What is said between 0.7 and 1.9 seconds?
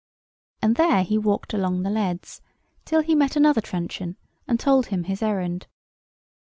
there he walked along